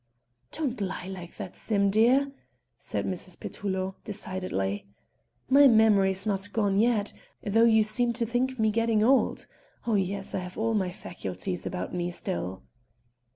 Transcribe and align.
"Don't 0.51 0.81
lie 0.81 1.05
like 1.05 1.35
that, 1.37 1.55
Sim, 1.55 1.91
dear," 1.91 2.31
said 2.79 3.05
Mrs. 3.05 3.39
Petullo, 3.39 3.97
decidedly. 4.03 4.87
"My 5.47 5.67
memory 5.67 6.09
is 6.09 6.25
not 6.25 6.51
gone 6.53 6.79
yet, 6.79 7.13
though 7.43 7.65
you 7.65 7.83
seem 7.83 8.11
to 8.13 8.25
think 8.25 8.57
me 8.57 8.71
getting 8.71 9.03
old. 9.03 9.45
Oh 9.85 9.93
yes! 9.93 10.33
I 10.33 10.39
have 10.39 10.57
all 10.57 10.73
my 10.73 10.91
faculties 10.91 11.67
about 11.67 11.93
me 11.93 12.09
still." 12.09 12.63